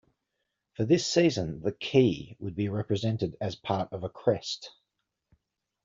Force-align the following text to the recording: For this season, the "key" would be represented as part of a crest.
For 0.77 0.83
this 0.83 1.05
season, 1.05 1.61
the 1.61 1.71
"key" 1.73 2.35
would 2.39 2.55
be 2.55 2.69
represented 2.69 3.37
as 3.39 3.55
part 3.55 3.93
of 3.93 4.03
a 4.03 4.09
crest. 4.09 4.71